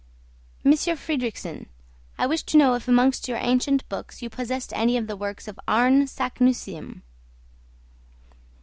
[0.63, 1.67] "Monsieur Fridrikssen,
[2.17, 5.47] I wished to know if amongst your ancient books you possessed any of the works
[5.47, 7.03] of Arne Saknussemm?"